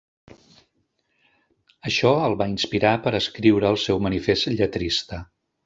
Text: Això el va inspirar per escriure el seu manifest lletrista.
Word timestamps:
Això 1.91 2.13
el 2.29 2.37
va 2.41 2.49
inspirar 2.53 2.95
per 3.05 3.15
escriure 3.21 3.71
el 3.73 3.81
seu 3.85 4.03
manifest 4.09 4.51
lletrista. 4.59 5.25